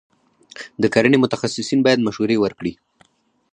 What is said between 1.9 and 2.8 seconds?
مشورې ورکړي.